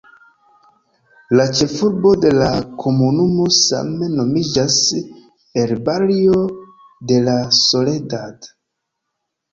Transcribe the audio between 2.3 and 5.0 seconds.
la komunumo same nomiĝas